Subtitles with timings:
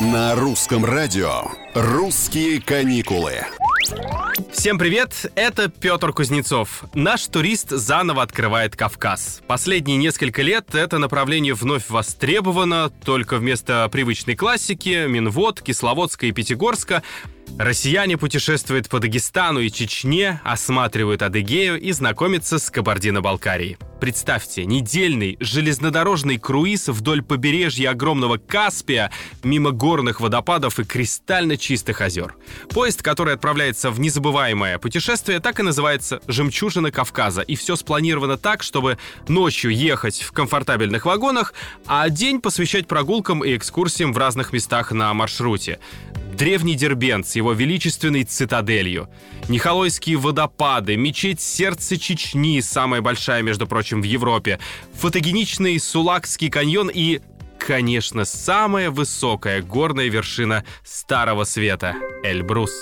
[0.00, 1.42] На русском радио
[1.74, 3.34] «Русские каникулы».
[4.50, 6.84] Всем привет, это Петр Кузнецов.
[6.94, 9.42] Наш турист заново открывает Кавказ.
[9.46, 17.02] Последние несколько лет это направление вновь востребовано, только вместо привычной классики, Минвод, Кисловодска и Пятигорска
[17.58, 23.76] Россияне путешествуют по Дагестану и Чечне, осматривают Адыгею и знакомятся с Кабардино-Балкарией.
[24.00, 29.12] Представьте, недельный железнодорожный круиз вдоль побережья огромного Каспия,
[29.44, 32.34] мимо горных водопадов и кристально чистых озер.
[32.70, 38.62] Поезд, который отправляется в незабываемое путешествие, так и называется «Жемчужина Кавказа», и все спланировано так,
[38.62, 38.96] чтобы
[39.28, 41.52] ночью ехать в комфортабельных вагонах,
[41.86, 45.78] а день посвящать прогулкам и экскурсиям в разных местах на маршруте
[46.36, 49.08] древний Дербент с его величественной цитаделью,
[49.48, 54.60] Нихолойские водопады, мечеть сердца Чечни, самая большая, между прочим, в Европе,
[54.94, 57.20] фотогеничный Сулакский каньон и,
[57.58, 62.72] конечно, самая высокая горная вершина Старого Света— Эльбрус.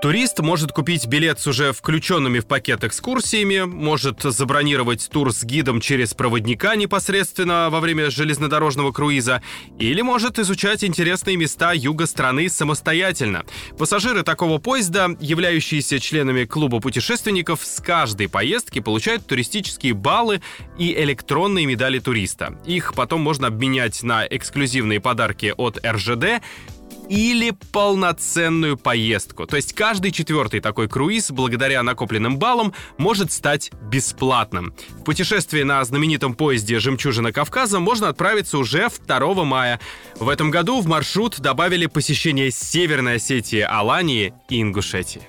[0.00, 5.82] Турист может купить билет с уже включенными в пакет экскурсиями, может забронировать тур с гидом
[5.82, 9.42] через проводника непосредственно во время железнодорожного круиза,
[9.78, 13.44] или может изучать интересные места юга страны самостоятельно.
[13.76, 20.40] Пассажиры такого поезда, являющиеся членами клуба путешественников, с каждой поездки получают туристические баллы
[20.78, 22.58] и электронные медали туриста.
[22.64, 26.40] Их потом можно обменять на эксклюзивные подарки от РЖД
[27.08, 29.46] или полноценную поездку.
[29.46, 34.74] То есть каждый четвертый такой круиз, благодаря накопленным баллам, может стать бесплатным.
[34.90, 39.80] В путешествие на знаменитом поезде «Жемчужина Кавказа» можно отправиться уже 2 мая.
[40.16, 45.22] В этом году в маршрут добавили посещение Северной Осетии, Алании и Ингушетии.